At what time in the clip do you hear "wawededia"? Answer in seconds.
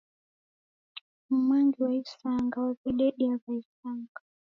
2.65-3.33